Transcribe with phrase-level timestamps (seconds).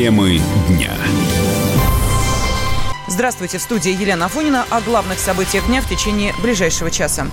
[0.00, 0.92] Темы дня.
[3.06, 7.26] Здравствуйте, в студии Елена Афонина о главных событиях дня в течение ближайшего часа.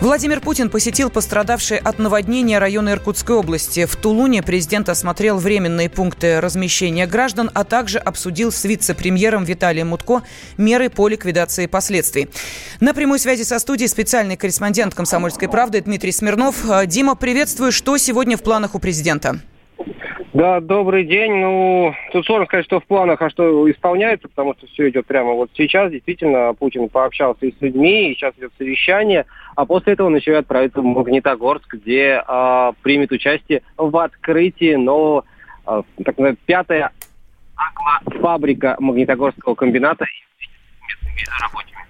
[0.00, 3.84] Владимир Путин посетил пострадавшие от наводнения районы Иркутской области.
[3.84, 10.24] В Тулуне президент осмотрел временные пункты размещения граждан, а также обсудил с вице-премьером Виталием Мутко
[10.56, 12.28] меры по ликвидации последствий.
[12.80, 16.56] На прямой связи со студией специальный корреспондент «Комсомольской правды» Дмитрий Смирнов.
[16.86, 17.70] Дима, приветствую.
[17.70, 19.38] Что сегодня в планах у президента?
[20.36, 21.32] Да, добрый день.
[21.32, 25.32] Ну, тут сложно сказать, что в планах, а что исполняется, потому что все идет прямо
[25.32, 25.90] вот сейчас.
[25.90, 30.32] Действительно, Путин пообщался и с людьми, и сейчас идет совещание, а после этого он еще
[30.32, 35.24] и отправится в Магнитогорск, где э, примет участие в открытии нового,
[35.66, 36.92] э, так называемая, пятая
[38.20, 40.44] фабрика Магнитогорского комбината и
[40.86, 41.85] местными рабочими.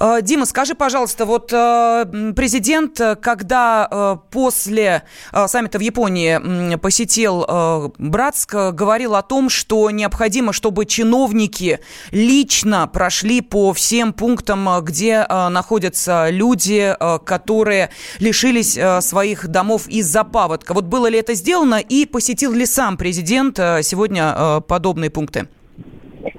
[0.00, 5.02] Э, Дима, скажи, пожалуйста, вот э, президент, когда э, после
[5.46, 13.72] саммита в Японии посетил Братск, говорил о том, что необходимо, чтобы чиновники лично прошли по
[13.72, 20.74] всем пунктам, где находятся люди, которые лишились своих домов из-за паводка.
[20.74, 25.48] Вот было ли это сделано и посетил ли сам президент сегодня подобные пункты?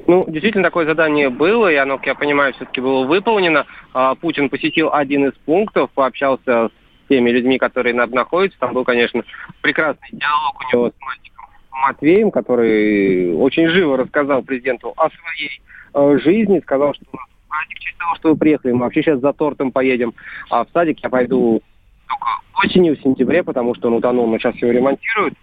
[0.08, 3.66] Ну, действительно, такое задание было, и оно, как я понимаю, все-таки было выполнено.
[3.94, 6.72] А, Путин посетил один из пунктов, пообщался с
[7.09, 8.59] теми людьми, которые находятся.
[8.59, 9.23] Там был, конечно,
[9.61, 15.61] прекрасный диалог у него с мальчиком Матвеем, который очень живо рассказал президенту о своей
[15.94, 17.06] э, жизни, сказал, что
[17.50, 20.13] садик, в честь того, что вы приехали, мы вообще сейчас за тортом поедем,
[20.50, 21.61] а в садик я пойду
[22.08, 22.28] только
[22.63, 25.36] осенью, в сентябре, потому что он утонул, но сейчас его ремонтируют.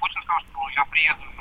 [0.00, 1.35] Путин сказал, что я приеду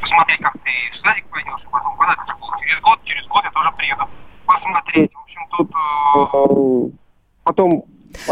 [0.00, 2.14] посмотреть, как ты в садик пойдешь, и потом когда
[2.60, 4.08] через год, через год я тоже приеду
[4.46, 5.12] посмотреть.
[5.12, 6.98] В общем, тут э,
[7.44, 7.84] потом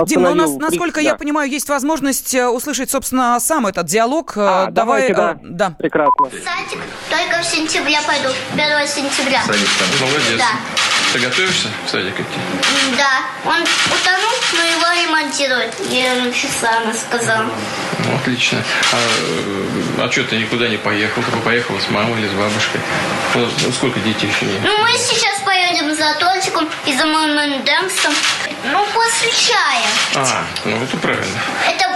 [0.07, 1.11] Дим, ну у нас, насколько да.
[1.11, 4.37] я понимаю, есть возможность э, услышать, собственно, сам этот диалог.
[4.37, 5.39] Э, а, Давай, давайте, да.
[5.43, 5.71] да.
[5.71, 6.31] Прекрасно.
[6.31, 6.81] Садик
[7.11, 9.43] только в сентябре пойду, 1 сентября.
[9.43, 10.09] Садик там.
[10.09, 10.39] Молодец.
[10.39, 10.51] Да.
[11.13, 12.41] Ты готовишься в садик идти?
[12.97, 13.23] Да.
[13.45, 15.75] Он утонул, но его ремонтируют.
[15.91, 17.45] Я часа сказал.
[18.05, 18.63] Ну, отлично.
[18.93, 21.23] А, а что ты никуда не поехал?
[21.23, 22.81] Ты поехала с мамой или с бабушкой?
[23.35, 24.47] Ну, сколько детей еще?
[24.63, 28.13] Ну, мы сейчас поедем за тортиком и за Дэнксом.
[28.65, 29.87] Ну, после чая.
[30.17, 31.39] А, ну это правильно.
[31.69, 31.91] Это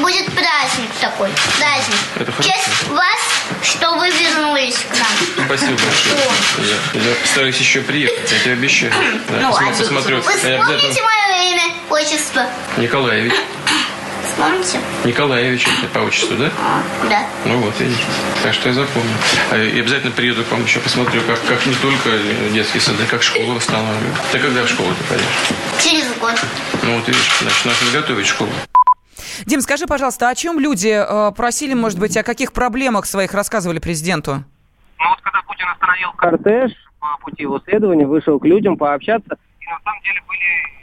[0.00, 1.30] будет праздник такой.
[1.58, 1.98] Праздник.
[2.16, 2.48] Это хорошо.
[2.48, 3.20] честь вас,
[3.62, 5.46] что вы вернулись к нам.
[5.46, 6.76] Спасибо большое.
[6.94, 8.92] Я, я постараюсь еще приехать, я тебе обещаю.
[9.28, 10.16] Да, ну, посмотрю.
[10.16, 11.06] Вы вспомните обязательно...
[11.06, 12.46] мое имя, отчество?
[12.76, 13.32] Николаевич.
[14.38, 14.78] Помните?
[15.04, 16.50] Николаевич это по отчеству, да?
[17.10, 17.26] Да.
[17.44, 18.00] Ну вот, видите.
[18.44, 19.10] Так что я запомню.
[19.50, 22.10] А, и обязательно приеду к вам еще посмотрю, как, как не только
[22.52, 24.16] детские сады, как школу восстанавливают.
[24.30, 25.26] Ты когда в школу ты пойдешь?
[25.82, 26.34] Через год.
[26.84, 28.50] Ну вот видишь, значит, надо готовить школу.
[29.44, 33.80] Дим, скажи, пожалуйста, о чем люди э, просили, может быть, о каких проблемах своих рассказывали
[33.80, 34.44] президенту?
[35.00, 39.66] Ну вот когда Путин остановил кортеж по пути его следования, вышел к людям пообщаться, и
[39.66, 40.77] на самом деле были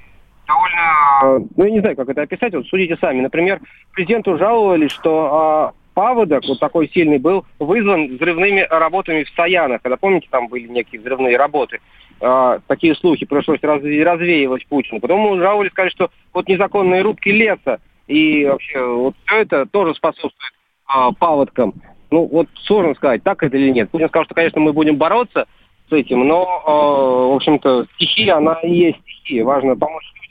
[0.47, 3.21] довольно, ну я не знаю, как это описать, вот судите сами.
[3.21, 3.59] Например,
[3.93, 9.81] президенту жаловались, что а, паводок вот такой сильный был вызван взрывными работами в Стоянах.
[9.81, 11.79] Когда, помните, там были некие взрывные работы.
[12.21, 14.99] А, такие слухи пришлось разве, развеивать Путину.
[14.99, 20.53] Потом жаловались, сказали, что вот незаконные рубки леса и вообще вот все это тоже способствует
[20.85, 21.73] а, паводкам.
[22.11, 23.89] Ну вот сложно сказать, так это или нет.
[23.89, 25.47] Путин сказал, что, конечно, мы будем бороться
[25.89, 29.43] с этим, но, э, в общем-то, стихия, она и есть стихия.
[29.43, 30.24] Важно помочь а,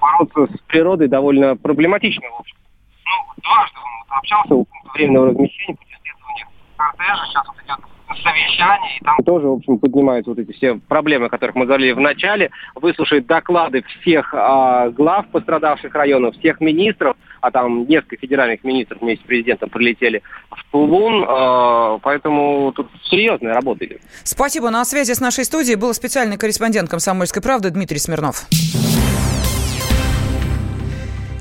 [0.00, 2.56] бороться с природой довольно проблематично, в общем.
[3.04, 8.98] Ну, дважды он общался у пункта временного размещения пути следования кортежа, сейчас вот идет совещание,
[9.00, 12.00] и там тоже, в общем, поднимаются вот эти все проблемы, о которых мы говорили в
[12.00, 19.00] начале, выслушает доклады всех а, глав пострадавших районов, всех министров, а там несколько федеральных министров
[19.00, 24.00] вместе с президентом прилетели в Тулун, а, поэтому тут серьезная работа идет.
[24.24, 24.70] Спасибо.
[24.70, 28.46] На связи с нашей студией был специальный корреспондент «Комсомольской правды» Дмитрий Смирнов.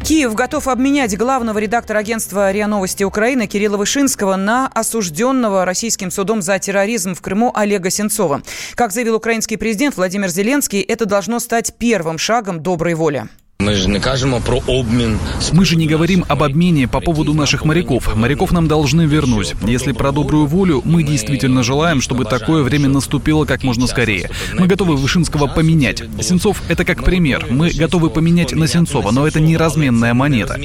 [0.04, 6.42] Киев готов обменять главного редактора агентства РИА Новости Украины Кирилла Вышинского на осужденного российским судом
[6.42, 8.42] за терроризм в Крыму Олега Сенцова.
[8.76, 13.28] Как заявил украинский президент Владимир Зеленский, это должно стать первым шагом доброй воли.
[13.62, 15.20] Мы же не кажемо про обмен.
[15.52, 18.16] Мы же не говорим об обмене по поводу наших моряков.
[18.16, 19.54] Моряков нам должны вернуть.
[19.68, 24.32] Если про добрую волю, мы действительно желаем, чтобы такое время наступило как можно скорее.
[24.58, 26.02] Мы готовы Вышинского поменять.
[26.22, 27.46] Сенцов— это как пример.
[27.52, 30.60] Мы готовы поменять на Сенцова, но это не разменная монета.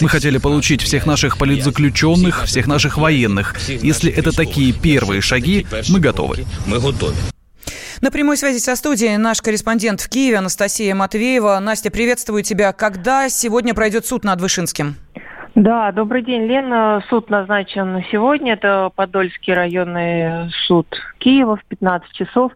[0.00, 3.56] Мы хотели получить всех наших политзаключенных, всех наших военных.
[3.68, 6.44] Если это такие первые шаги, мы готовы.
[6.66, 7.14] Мы готовы.
[8.04, 11.58] На прямой связи со студией наш корреспондент в Киеве Анастасия Матвеева.
[11.58, 12.74] Настя, приветствую тебя.
[12.74, 14.96] Когда сегодня пройдет суд над Вышинским?
[15.54, 17.02] Да, добрый день, Лена.
[17.08, 18.52] Суд назначен на сегодня.
[18.52, 20.86] Это Подольский районный суд
[21.16, 22.52] Киева в 15 часов.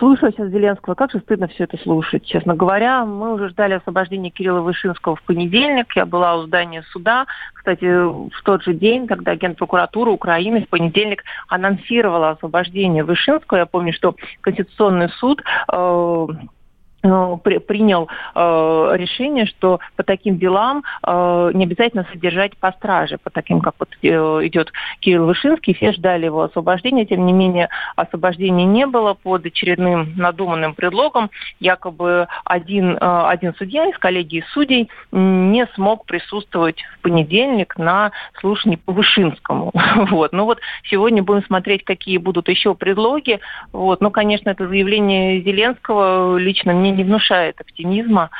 [0.00, 3.04] Слушаю сейчас Зеленского, как же стыдно все это слушать, честно говоря.
[3.04, 5.94] Мы уже ждали освобождения Кирилла Вышинского в понедельник.
[5.94, 7.26] Я была у здания суда.
[7.52, 13.66] Кстати, в тот же день, когда агент прокуратуры Украины в понедельник анонсировала освобождение Вышинского, я
[13.66, 15.42] помню, что Конституционный суд
[15.72, 16.26] Э,
[17.02, 23.60] принял э, решение, что по таким делам э, не обязательно содержать по страже, по таким,
[23.60, 28.86] как вот э, идет Кирилл Вышинский, все ждали его освобождения, тем не менее освобождения не
[28.86, 36.04] было под очередным надуманным предлогом, якобы один, э, один судья из коллегии судей не смог
[36.04, 39.72] присутствовать в понедельник на слушании по Вышинскому.
[40.10, 40.32] Вот.
[40.32, 43.38] Ну вот сегодня будем смотреть, какие будут еще предлоги.
[43.72, 44.00] Вот.
[44.00, 48.30] Но, конечно, это заявление Зеленского лично мне не внушает оптимизма.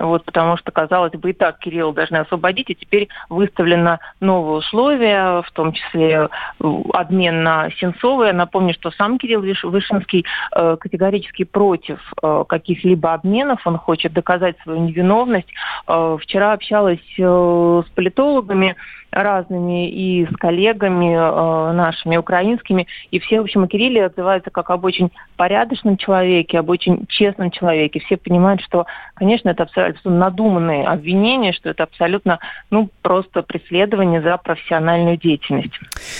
[0.00, 5.42] Вот, потому что, казалось бы, и так Кирилла должны освободить, и теперь выставлено новые условия,
[5.42, 6.28] в том числе
[6.60, 8.32] э, обмен на Сенцова.
[8.32, 10.24] Напомню, что сам Кирилл Вышинский
[10.56, 15.48] э, категорически против э, каких-либо обменов, он хочет доказать свою невиновность.
[15.86, 18.76] Вчера общалась с политологами,
[19.10, 24.70] разными и с коллегами э, нашими украинскими, и все, в общем, о Кирилле отзываются как
[24.70, 28.00] об очень порядочном человеке, об очень честном человеке.
[28.00, 32.38] Все понимают, что, конечно, это абсолютно надуманные обвинения, что это абсолютно,
[32.70, 35.72] ну, просто преследование за профессиональную деятельность.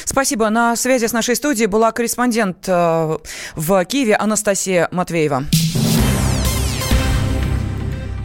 [0.04, 0.50] Спасибо.
[0.50, 3.16] На связи с нашей студией была корреспондент э,
[3.56, 5.42] в Киеве Анастасия Матвеева.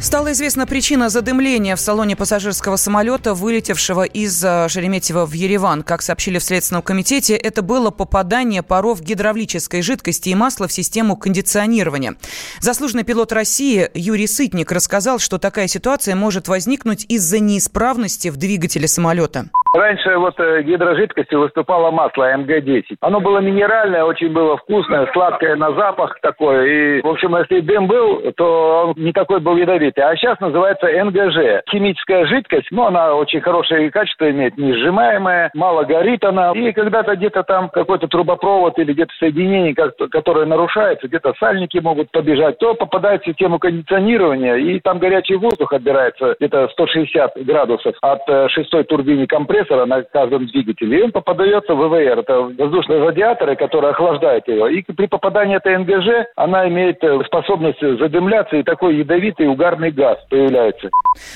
[0.05, 5.81] Стала известна причина задымления в салоне пассажирского самолета, вылетевшего из э, Шереметьево в Ереван.
[5.81, 11.17] Как сообщили в Следственном комитете, это было попадание паров гидравлической жидкости и масла в систему
[11.17, 12.17] кондиционирования.
[12.59, 18.87] Заслуженный пилот России Юрий Сытник рассказал, что такая ситуация может возникнуть из-за неисправности в двигателе
[18.87, 19.49] самолета.
[19.75, 22.95] Раньше вот э, гидрожидкостью выступало масло МГ-10.
[23.01, 26.65] Оно было минеральное, очень было вкусное, сладкое на запах такое.
[26.65, 30.03] И, в общем, если дым был, то он не такой был ядовитый.
[30.05, 31.63] А сейчас называется НГЖ.
[31.69, 36.53] Химическая жидкость, но она очень хорошее качество имеет, не сжимаемая, мало горит она.
[36.53, 42.57] И когда-то где-то там какой-то трубопровод или где-то соединение, которое нарушается, где-то сальники могут побежать,
[42.59, 48.47] то попадает в систему кондиционирования, и там горячий воздух отбирается где-то 160 градусов от э,
[48.49, 52.19] шестой турбины компрессора компрессора на каждом двигателе, и он попадается в ВВР.
[52.19, 54.67] Это воздушные радиаторы, которые охлаждают его.
[54.67, 60.17] И при попадании этой НГЖ она имеет э, способность задымляться, и такой ядовитый угарный газ
[60.29, 60.89] появляется.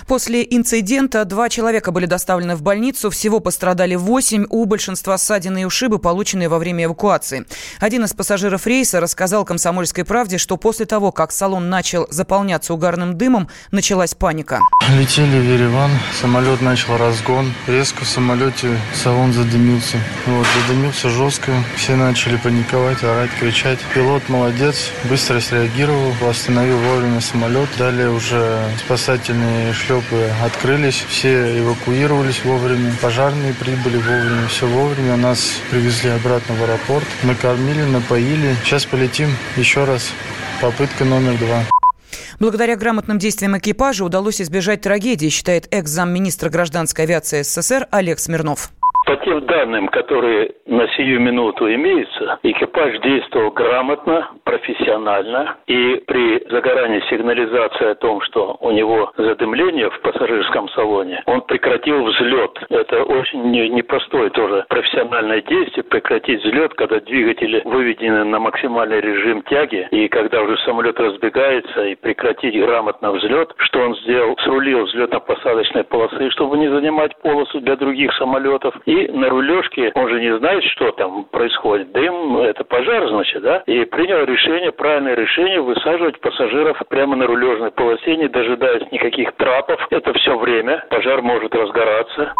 [0.07, 3.09] После инцидента два человека были доставлены в больницу.
[3.09, 4.45] Всего пострадали восемь.
[4.49, 7.45] У большинства ссадины и ушибы, полученные во время эвакуации.
[7.79, 13.17] Один из пассажиров рейса рассказал «Комсомольской правде», что после того, как салон начал заполняться угарным
[13.17, 14.59] дымом, началась паника.
[14.97, 17.45] Летели в Ереван, самолет начал разгон.
[17.67, 19.97] Резко самолете салон задымился.
[20.25, 21.53] Вот, задымился жестко.
[21.77, 23.79] Все начали паниковать, орать, кричать.
[23.93, 27.69] Пилот молодец, быстро среагировал, остановил вовремя самолет.
[27.77, 32.93] Далее уже спасательные шлепы открылись, все эвакуировались вовремя.
[33.01, 35.15] Пожарные прибыли вовремя, все вовремя.
[35.15, 38.53] Нас привезли обратно в аэропорт, накормили, напоили.
[38.65, 40.11] Сейчас полетим еще раз.
[40.59, 41.78] Попытка номер два.
[42.39, 48.71] Благодаря грамотным действиям экипажа удалось избежать трагедии, считает экс-замминистра гражданской авиации СССР Олег Смирнов.
[49.09, 57.01] По тем данным, которые на сию минуту имеются, экипаж действовал грамотно, профессионально, и при загорании
[57.09, 62.51] сигнализации о том, что у него задымление в пассажирском салоне, он прекратил взлет.
[62.69, 69.87] Это очень непростое тоже профессиональное действие, прекратить взлет, когда двигатели выведены на максимальный режим тяги,
[69.89, 76.29] и когда уже самолет разбегается, и прекратить грамотно взлет, что он сделал, срулил взлетно-посадочной полосы,
[76.29, 80.91] чтобы не занимать полосу для других самолетов, и на рулежке он же не знает, что
[80.91, 81.91] там происходит.
[81.91, 83.63] Дым– это пожар, значит, да?
[83.65, 89.79] И принял решение, правильное решение, высаживать пассажиров прямо на рулежной полосе, не дожидаясь никаких трапов.
[89.89, 90.85] Это все время.
[90.89, 92.33] Пожар может разгораться.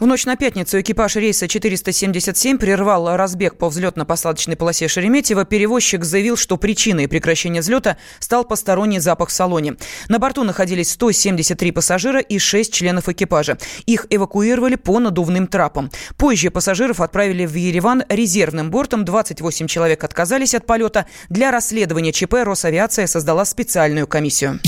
[0.00, 5.44] В ночь на пятницу экипаж рейса 477 прервал разбег по взлетно-посадочной полосе Шереметьево.
[5.44, 9.74] Перевозчик заявил, что причиной прекращения взлета стал посторонний запах в салоне.
[10.08, 13.58] На борту находились 173 пассажира и 6 членов экипажа.
[13.86, 15.89] Их эвакуировали по надувным трапам.
[16.16, 19.04] Позже пассажиров отправили в Ереван резервным бортом.
[19.04, 21.06] 28 человек отказались от полета.
[21.28, 24.60] Для расследования ЧП Росавиация создала специальную комиссию.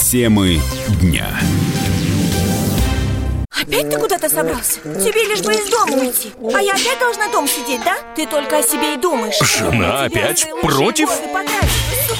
[0.00, 0.60] Темы
[1.00, 1.28] дня.
[3.62, 4.80] Опять ты куда-то собрался?
[4.80, 7.96] Тебе лишь бы из дома уйти А я опять должна дома сидеть, да?
[8.14, 11.08] Ты только о себе и думаешь Жена опять против?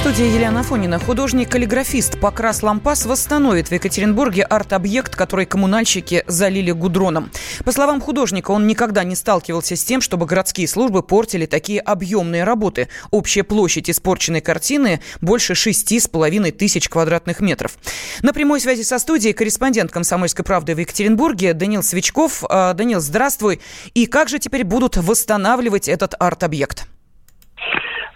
[0.00, 0.98] студии Елена Афонина.
[0.98, 7.30] Художник-каллиграфист Покрас Лампас восстановит в Екатеринбурге арт-объект, который коммунальщики залили гудроном.
[7.66, 12.44] По словам художника, он никогда не сталкивался с тем, чтобы городские службы портили такие объемные
[12.44, 12.88] работы.
[13.10, 17.76] Общая площадь испорченной картины больше шести с половиной тысяч квадратных метров.
[18.22, 22.42] На прямой связи со студией корреспондент «Комсомольской правды» в Екатеринбурге Данил Свечков.
[22.48, 23.60] А, Данил, здравствуй.
[23.92, 26.86] И как же теперь будут восстанавливать этот арт-объект?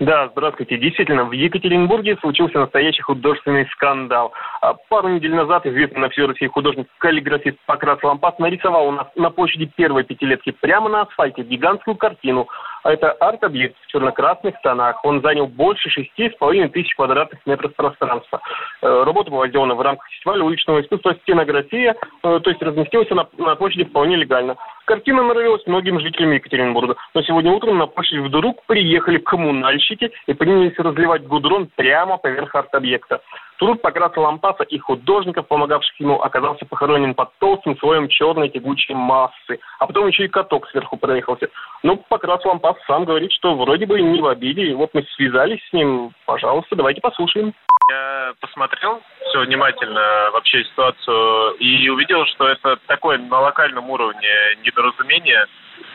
[0.00, 0.76] Да, здравствуйте.
[0.76, 4.32] Действительно, в Екатеринбурге случился настоящий художественный скандал.
[4.60, 9.30] А, пару недель назад известный на всю Россию художник-каллиграфист Покрас Лампас нарисовал у нас на
[9.30, 12.48] площади первой пятилетки прямо на асфальте гигантскую картину
[12.84, 15.04] это арт-объект в черно-красных тонах.
[15.04, 18.40] Он занял больше шести с половиной тысяч квадратных метров пространства.
[18.82, 23.26] Э, работа была сделана в рамках фестиваля уличного искусства «Стенография», э, то есть разместилась она
[23.38, 24.56] на площади вполне легально.
[24.84, 30.78] Картина нравилась многим жителям Екатеринбурга, но сегодня утром на площадь вдруг приехали коммунальщики и принялись
[30.78, 33.20] разливать гудрон прямо поверх арт-объекта.
[33.58, 39.61] Труд Покраса Лампаса и художников, помогавших ему, оказался похоронен под толстым слоем черной тягучей массы.
[39.78, 41.49] А потом еще и каток сверху проехался.
[41.82, 44.75] Но Покрас Лампас сам говорит, что вроде бы не в обиде.
[44.75, 46.12] Вот мы связались с ним.
[46.26, 47.54] Пожалуйста, давайте послушаем.
[47.90, 54.28] Я посмотрел все внимательно вообще ситуацию и увидел, что это такое на локальном уровне
[54.64, 55.46] недоразумение.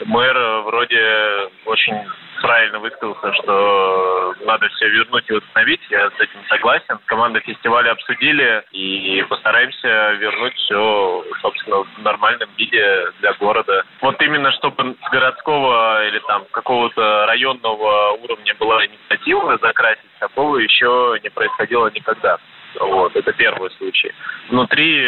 [0.05, 1.95] Мэр вроде очень
[2.41, 5.81] правильно высказался, что надо все вернуть и восстановить.
[5.89, 6.99] Я с этим согласен.
[7.05, 13.83] Команда фестиваля обсудили и постараемся вернуть все, собственно, в нормальном виде для города.
[14.01, 21.19] Вот именно чтобы с городского или там какого-то районного уровня была инициатива закрасить, такого еще
[21.23, 22.37] не происходило никогда.
[22.79, 24.11] Вот, это первый случай.
[24.49, 25.03] Внутри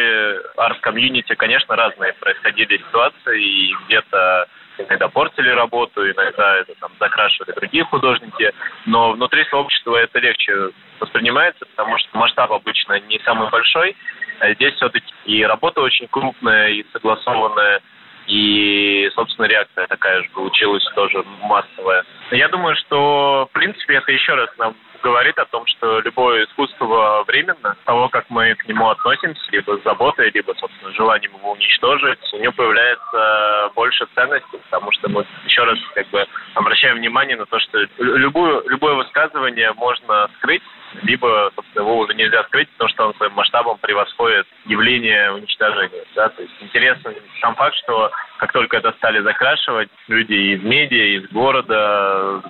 [0.58, 4.48] арт-комьюнити, конечно, разные происходили ситуации, и где-то
[4.88, 8.52] иногда портили работу, иногда это там закрашивали другие художники,
[8.86, 13.96] но внутри сообщества это легче воспринимается, потому что масштаб обычно не самый большой,
[14.40, 17.82] а здесь все-таки и работа очень крупная, и согласованная,
[18.28, 22.04] и, собственно, реакция такая же получилась тоже массовая.
[22.32, 27.24] Я думаю, что, в принципе, это еще раз нам говорит о том, что любое искусство
[27.28, 32.20] временно, того, как мы к нему относимся, либо с заботой, либо, собственно, желанием его уничтожить,
[32.34, 37.46] у него появляется больше ценностей, потому что мы еще раз как бы обращаем внимание на
[37.46, 40.64] то, что любую, любое высказывание можно скрыть,
[41.04, 46.04] либо, собственно, его уже нельзя скрыть, потому что он своим масштабом превосходит явление уничтожения.
[46.16, 46.30] Да?
[46.30, 51.30] То есть интересный сам факт, что как только это стали закрашивать, люди из медиа, из
[51.30, 52.42] города,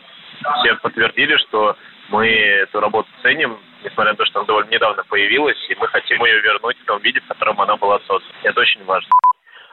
[0.59, 1.75] все подтвердили, что
[2.11, 6.23] мы эту работу ценим, несмотря на то, что она довольно недавно появилась, и мы хотим
[6.25, 8.33] ее вернуть в том виде, в котором она была создана.
[8.43, 9.09] Это очень важно.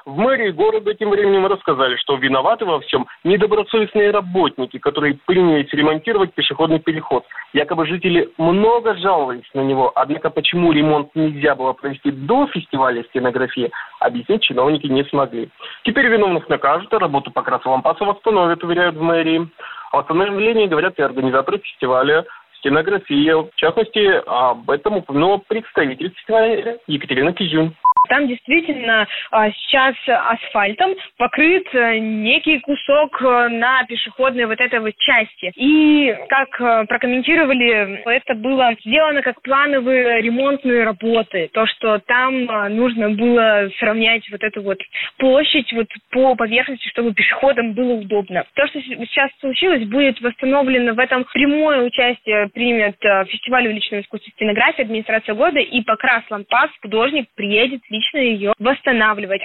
[0.08, 6.32] В мэрии города тем временем рассказали, что виноваты во всем недобросовестные работники, которые принялись ремонтировать
[6.32, 7.26] пешеходный переход.
[7.52, 13.70] Якобы жители много жаловались на него, однако почему ремонт нельзя было провести до фестиваля стенографии,
[14.00, 15.50] объяснить чиновники не смогли.
[15.84, 19.46] Теперь виновных накажут, а работу Покраса Лампаса восстановят, уверяют в мэрии.
[19.90, 22.24] О восстановлении говорят и организаторы фестиваля
[22.58, 23.36] стенография.
[23.36, 27.74] В частности, об этом упомянула представитель фестиваля Екатерина Кизюн.
[28.08, 34.96] Там действительно а, сейчас асфальтом покрыт э, некий кусок э, на пешеходной вот этой вот
[34.96, 35.52] части.
[35.56, 41.50] И как э, прокомментировали, это было сделано как плановые ремонтные работы.
[41.52, 44.78] То, что там нужно было сравнять вот эту вот
[45.18, 48.44] площадь вот по поверхности, чтобы пешеходам было удобно.
[48.54, 52.96] То, что сейчас случилось, будет восстановлено в этом прямое участие примет
[53.28, 59.42] фестиваль уличного искусства стенографии, администрация года и Покрас Лампас, художник, приедет лично ее восстанавливать.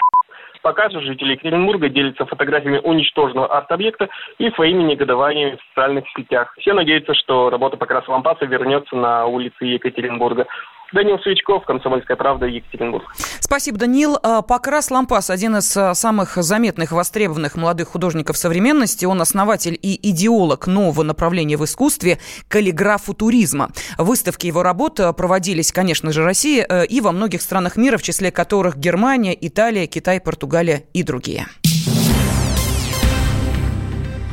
[0.61, 4.07] Пока же жители Екатеринбурга делятся фотографиями уничтоженного арт-объекта
[4.37, 6.53] и своими негодованиями в социальных сетях.
[6.57, 10.47] Все надеются, что работа Покраса Лампаса вернется на улицы Екатеринбурга.
[10.93, 13.03] Данил Свечков, «Комсомольская правда», Екатеринбург.
[13.39, 14.17] Спасибо, Данил.
[14.21, 19.05] А, Покрас Лампас– один из а, самых заметных, востребованных молодых художников современности.
[19.05, 23.71] Он основатель и идеолог нового направления в искусстве– каллиграфу-туризма.
[23.97, 28.03] Выставки его работ а, проводились, конечно же, в России и во многих странах мира, в
[28.03, 31.47] числе которых Германия, Италия, Китай, Португалия и другие.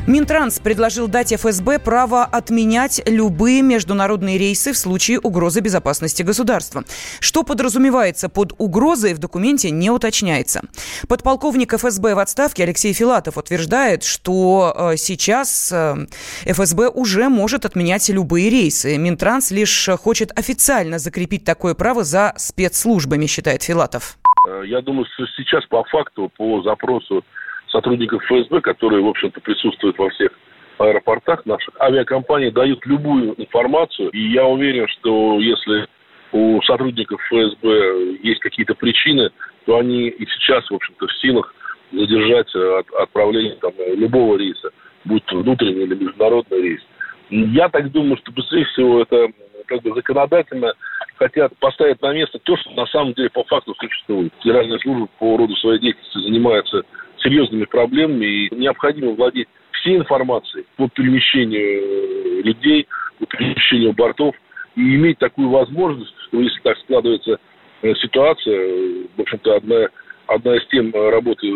[0.07, 6.83] Минтранс предложил дать ФСБ право отменять любые международные рейсы в случае угрозы безопасности государства.
[7.19, 10.61] Что подразумевается под угрозой, в документе не уточняется.
[11.07, 16.07] Подполковник ФСБ в отставке Алексей Филатов утверждает, что э, сейчас э,
[16.45, 18.97] ФСБ уже может отменять любые рейсы.
[18.97, 24.17] Минтранс лишь хочет официально закрепить такое право за спецслужбами, считает Филатов.
[24.49, 27.23] Э, я думаю, что сейчас по факту, по запросу
[27.71, 30.31] сотрудников ФСБ, которые, в общем-то, присутствуют во всех
[30.77, 34.09] аэропортах наших, авиакомпании дают любую информацию.
[34.11, 35.87] И я уверен, что если
[36.31, 39.29] у сотрудников ФСБ есть какие-то причины,
[39.65, 41.53] то они и сейчас, в общем-то, в силах
[41.91, 44.71] задержать от, отправление там, любого рейса,
[45.05, 46.81] будь то внутренний или международный рейс.
[47.29, 49.27] Я так думаю, что быстрее всего это
[49.67, 50.73] как бы законодательно
[51.17, 54.33] хотят поставить на место то, что на самом деле по факту существует.
[54.41, 56.83] Федеральная служба по роду своей деятельности занимается
[57.23, 62.87] серьезными проблемами, и необходимо владеть всей информацией по перемещению э, людей,
[63.19, 64.35] по перемещению бортов,
[64.75, 67.39] и иметь такую возможность, что если так складывается
[67.81, 69.87] э, ситуация, э, в общем-то, одна,
[70.27, 71.47] одна из тем работы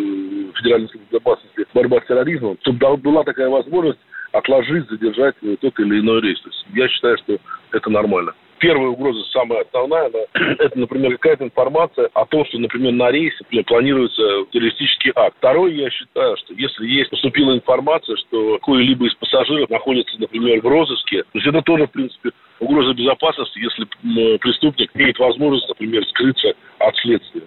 [0.55, 3.99] Федеральной службы безопасности борьба с терроризмом, чтобы была такая возможность
[4.31, 6.39] отложить, задержать тот или иной рейс.
[6.41, 7.37] То есть я считаю, что
[7.71, 8.33] это нормально
[8.65, 10.19] первая угроза, самая основная, она,
[10.57, 15.35] это, например, какая-то информация о том, что, например, на рейсе планируется террористический акт.
[15.37, 20.67] Второе, я считаю, что если есть поступила информация, что какой-либо из пассажиров находится, например, в
[20.67, 23.85] розыске, то есть это тоже, в принципе, угроза безопасности, если
[24.37, 27.43] преступник имеет возможность, например, скрыться от следствия.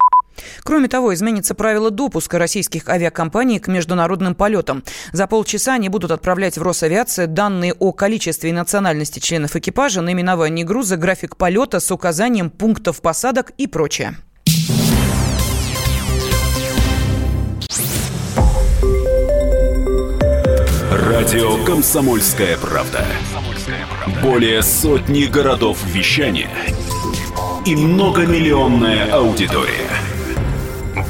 [0.62, 4.84] Кроме того, изменится правило допуска российских авиакомпаний к международным полетам.
[5.12, 10.64] За полчаса они будут отправлять в Росавиацию данные о количестве и национальности членов экипажа, наименовании
[10.64, 14.16] груза, график полета с указанием пунктов посадок и прочее.
[20.90, 23.04] Радио «Комсомольская правда».
[24.22, 26.50] Более сотни городов вещания
[27.66, 29.90] и многомиллионная аудитория–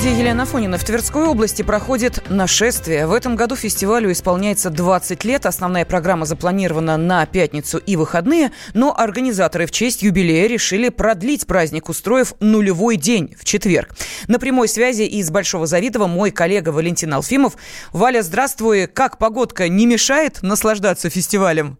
[0.00, 0.78] студии Елена Фонина.
[0.78, 3.06] В Тверской области проходит нашествие.
[3.06, 5.44] В этом году фестивалю исполняется 20 лет.
[5.44, 11.90] Основная программа запланирована на пятницу и выходные, но организаторы в честь юбилея решили продлить праздник,
[11.90, 13.94] устроив нулевой день в четверг.
[14.26, 17.58] На прямой связи из Большого Завидова мой коллега Валентин Алфимов.
[17.92, 18.86] Валя, здравствуй.
[18.86, 21.76] Как погодка не мешает наслаждаться фестивалем?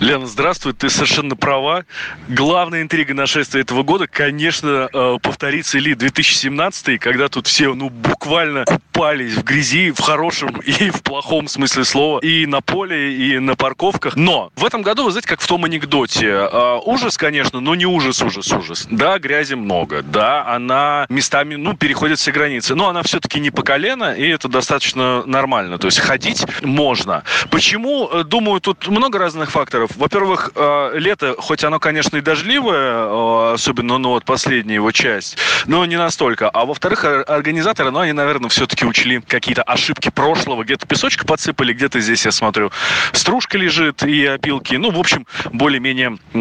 [0.00, 1.84] Лена, здравствуй, ты совершенно права.
[2.28, 8.64] Главная интрига нашествия этого года, конечно, э, повторится ли 2017, когда тут все, ну, буквально
[8.64, 13.54] купались в грязи, в хорошем и в плохом смысле слова, и на поле, и на
[13.54, 14.16] парковках.
[14.16, 17.86] Но в этом году, вы знаете, как в том анекдоте, э, ужас, конечно, но не
[17.86, 18.86] ужас, ужас, ужас.
[18.90, 23.62] Да, грязи много, да, она местами, ну, переходит все границы, но она все-таки не по
[23.62, 25.78] колено, и это достаточно нормально.
[25.78, 27.24] То есть ходить можно.
[27.50, 28.08] Почему?
[28.12, 29.96] Э, думаю, тут много разных факторов.
[29.96, 35.38] Во-первых, э, лето, хоть оно, конечно, и дождливое, э, особенно, ну, вот последняя его часть,
[35.66, 36.50] но не настолько.
[36.50, 40.64] А во-вторых, организаторы, ну, они, наверное, все-таки учли какие-то ошибки прошлого.
[40.64, 42.70] Где-то песочка подсыпали, где-то здесь, я смотрю,
[43.12, 44.74] стружка лежит и опилки.
[44.74, 46.38] Ну, в общем, более-менее э,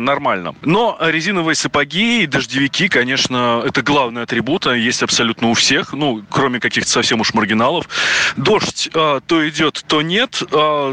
[0.00, 0.54] нормально.
[0.62, 4.66] Но резиновые сапоги и дождевики, конечно, это главный атрибут.
[4.66, 7.88] Есть абсолютно у всех, ну, кроме каких-то совсем уж маргиналов.
[8.36, 10.42] Дождь то идет, то нет.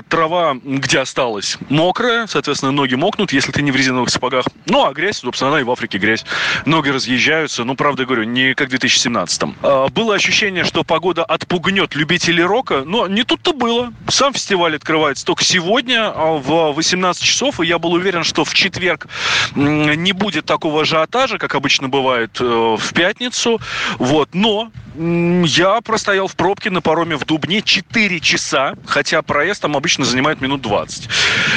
[0.09, 4.45] трава, где осталась, мокрая, соответственно, ноги мокнут, если ты не в резиновых сапогах.
[4.67, 6.23] Ну, а грязь, собственно, она и в Африке грязь.
[6.65, 9.55] Ноги разъезжаются, ну, правда говорю, не как в 2017-м.
[9.63, 13.93] А, было ощущение, что погода отпугнет любителей рока, но не тут-то было.
[14.07, 18.53] Сам фестиваль открывается только сегодня а, в 18 часов, и я был уверен, что в
[18.53, 19.07] четверг
[19.55, 23.59] не будет такого ажиотажа, как обычно бывает э, в пятницу.
[23.97, 29.77] Вот, но я простоял в пробке на пароме в Дубне 4 часа, хотя проезд там
[29.77, 31.09] обычно занимает минут 20.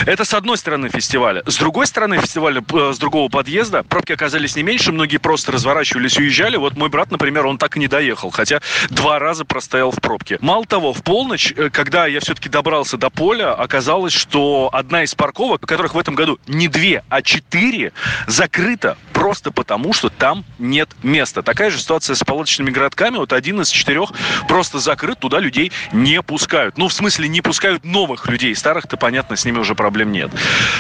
[0.06, 1.42] Это с одной стороны фестиваля.
[1.46, 6.16] С другой стороны фестиваля, э, с другого подъезда, пробки оказались не меньше, многие просто разворачивались,
[6.18, 6.56] уезжали.
[6.56, 10.38] Вот мой брат, например, он так и не доехал, хотя два раза простоял в пробке.
[10.40, 15.14] Мало того, в полночь, э, когда я все-таки добрался до поля, оказалось, что одна из
[15.14, 17.92] парковок, которых в этом году не две, а четыре,
[18.26, 21.42] закрыта просто потому, что там нет места.
[21.42, 24.10] Такая же ситуация с палаточными городками вот один из четырех
[24.48, 26.76] просто закрыт, туда людей не пускают.
[26.76, 28.54] Ну, в смысле, не пускают новых людей.
[28.54, 30.30] Старых-то, понятно, с ними уже проблем нет.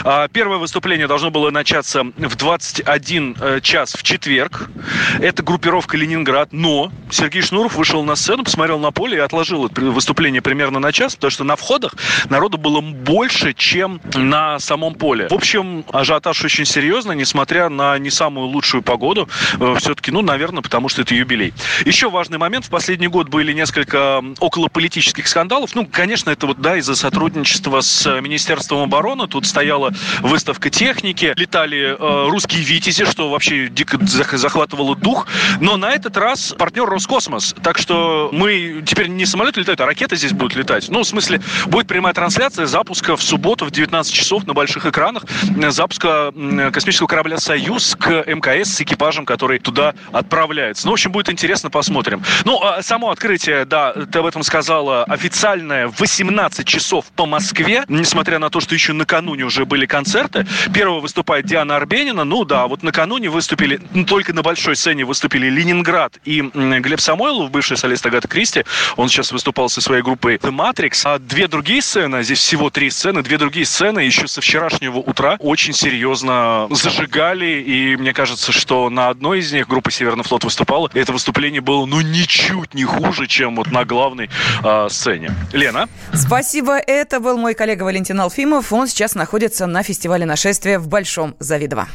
[0.04, 4.68] А, первое выступление должно было начаться в 21 э, час в четверг.
[5.20, 10.42] Это группировка «Ленинград», но Сергей Шнуров вышел на сцену, посмотрел на поле и отложил выступление
[10.42, 11.94] примерно на час, потому что на входах
[12.28, 15.28] народу было больше, чем на самом поле.
[15.30, 19.28] В общем, ажиотаж очень серьезно, несмотря на не самую лучшую погоду.
[19.58, 21.54] Э, Все-таки, ну, наверное, потому что это юбилей.
[21.86, 22.64] Еще важный момент.
[22.66, 25.74] В последний год были несколько околополитических скандалов.
[25.74, 29.28] Ну, конечно, это вот, да, из-за сотрудничества с Министерством обороны.
[29.28, 35.26] Тут стояла выставка техники, летали э, русские «Витязи», что вообще дико захватывало дух.
[35.60, 37.54] Но на этот раз партнер Роскосмос.
[37.62, 40.88] Так что мы теперь не самолеты летают, а ракеты здесь будут летать.
[40.88, 45.24] Ну, в смысле, будет прямая трансляция запуска в субботу в 19 часов на больших экранах
[45.68, 46.32] запуска
[46.72, 50.86] космического корабля «Союз» к МКС с экипажем, который туда отправляется.
[50.86, 52.23] Ну, в общем, будет интересно, посмотрим.
[52.44, 57.84] Ну, а само открытие, да, ты об этом сказала, официальное в 18 часов по Москве,
[57.88, 60.46] несмотря на то, что еще накануне уже были концерты.
[60.72, 62.24] Первого выступает Диана Арбенина.
[62.24, 67.50] Ну да, вот накануне выступили, ну, только на большой сцене выступили Ленинград и Глеб Самойлов,
[67.50, 68.64] бывший солист Агаты Кристи.
[68.96, 71.02] Он сейчас выступал со своей группой The Matrix.
[71.04, 75.36] А две другие сцены, здесь всего три сцены, две другие сцены еще со вчерашнего утра
[75.38, 77.62] очень серьезно зажигали.
[77.66, 80.90] И мне кажется, что на одной из них группа Северный флот выступала.
[80.94, 84.30] Это выступление было, ну, ничуть не хуже, чем вот на главной
[84.62, 85.34] э, сцене.
[85.52, 85.88] Лена?
[86.12, 86.76] Спасибо.
[86.78, 88.72] Это был мой коллега Валентин Алфимов.
[88.72, 91.88] Он сейчас находится на фестивале нашествия в Большом Завидово.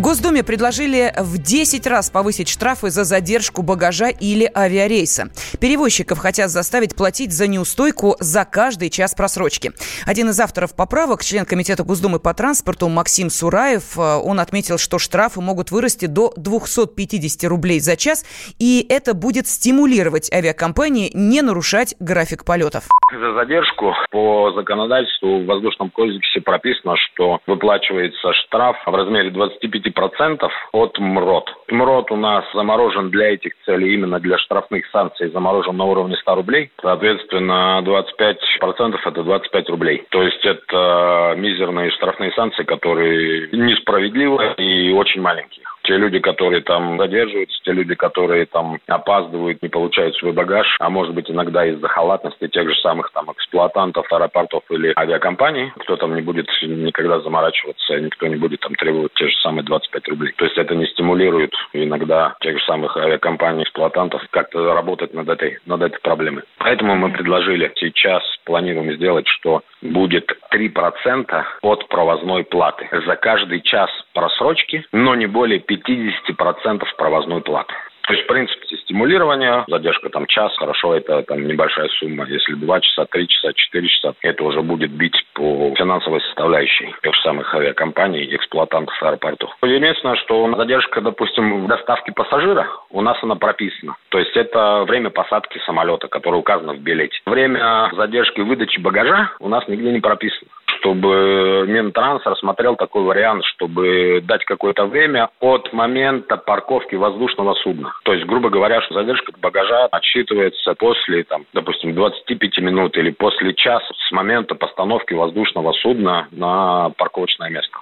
[0.00, 5.24] В Госдуме предложили в 10 раз повысить штрафы за задержку багажа или авиарейса.
[5.60, 9.72] Перевозчиков хотят заставить платить за неустойку за каждый час просрочки.
[10.06, 14.98] Один из авторов поправок, член Комитета Госдумы по транспорту Максим Сураев, э, он отметил, что
[14.98, 18.24] штрафы могут вырасти до 250 рублей за час,
[18.58, 22.84] и это будет стимулировать авиакомпании не нарушать график полетов.
[23.12, 30.48] За задержку по законодательству в Воздушном кодексе прописано, что выплачивается штраф в размере 25 5%
[30.72, 31.54] от МРОД.
[31.68, 36.34] МРОД у нас заморожен для этих целей, именно для штрафных санкций, заморожен на уровне 100
[36.34, 36.70] рублей.
[36.80, 40.04] Соответственно, 25% это 25 рублей.
[40.10, 46.98] То есть это мизерные штрафные санкции, которые несправедливы и очень маленькие те люди, которые там
[46.98, 51.88] задерживаются, те люди, которые там опаздывают, не получают свой багаж, а может быть иногда из-за
[51.88, 57.98] халатности тех же самых там эксплуатантов аэропортов или авиакомпаний, кто там не будет никогда заморачиваться,
[57.98, 60.32] никто не будет там требовать те же самые 25 рублей.
[60.36, 65.58] То есть это не стимулирует иногда тех же самых авиакомпаний, эксплуатантов как-то работать над этой,
[65.66, 66.44] над этой проблемой.
[66.58, 73.90] Поэтому мы предложили сейчас, планируем сделать, что будет 3% от провозной платы за каждый час
[74.12, 77.74] просрочки, но не более 5 50% провозной платы.
[78.02, 82.26] То есть, в принципе, стимулирование, задержка там час, хорошо, это там небольшая сумма.
[82.26, 87.14] Если 2 часа, 3 часа, 4 часа, это уже будет бить по финансовой составляющей тех
[87.14, 89.56] же самых авиакомпаний, эксплуатантов аэропортов.
[89.62, 93.96] Единственное, что задержка, допустим, в доставке пассажира, у нас она прописана.
[94.08, 97.16] То есть это время посадки самолета, которое указано в билете.
[97.26, 104.20] Время задержки выдачи багажа у нас нигде не прописано чтобы Минтранс рассмотрел такой вариант, чтобы
[104.22, 107.92] дать какое-то время от момента парковки воздушного судна.
[108.04, 113.54] То есть, грубо говоря, что задержка багажа отсчитывается после, там, допустим, 25 минут или после
[113.54, 117.78] часа с момента постановки воздушного судна на парковочное место.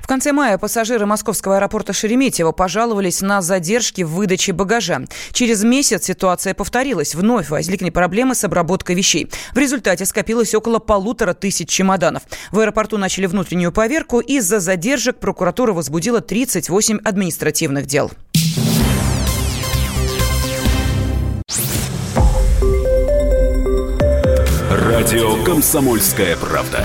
[0.00, 5.02] В конце мая пассажиры московского аэропорта Шереметьево пожаловались на задержки в выдаче багажа.
[5.32, 7.14] Через месяц ситуация повторилась.
[7.14, 9.30] Вновь возникли проблемы с обработкой вещей.
[9.52, 12.22] В результате скопилось около полутора тысяч чемоданов.
[12.50, 14.20] В аэропорту начали внутреннюю поверку.
[14.20, 18.10] Из-за задержек прокуратура возбудила 38 административных дел.
[24.70, 26.84] Радио «Комсомольская правда».